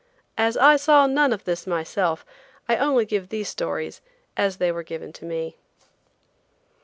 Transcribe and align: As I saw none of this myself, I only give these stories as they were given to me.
As 0.35 0.57
I 0.57 0.77
saw 0.77 1.05
none 1.05 1.31
of 1.31 1.43
this 1.43 1.67
myself, 1.67 2.25
I 2.67 2.75
only 2.77 3.05
give 3.05 3.29
these 3.29 3.49
stories 3.49 4.01
as 4.35 4.57
they 4.57 4.71
were 4.71 4.81
given 4.81 5.13
to 5.13 5.25
me. 5.25 5.57